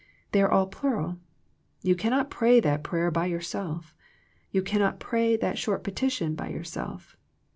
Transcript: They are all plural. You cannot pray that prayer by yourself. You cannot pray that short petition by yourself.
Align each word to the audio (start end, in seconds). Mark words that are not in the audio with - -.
They 0.31 0.41
are 0.41 0.49
all 0.49 0.65
plural. 0.65 1.19
You 1.83 1.95
cannot 1.95 2.31
pray 2.31 2.59
that 2.59 2.81
prayer 2.81 3.11
by 3.11 3.27
yourself. 3.27 3.93
You 4.49 4.63
cannot 4.63 4.99
pray 4.99 5.37
that 5.37 5.59
short 5.59 5.83
petition 5.83 6.33
by 6.33 6.49
yourself. 6.49 7.15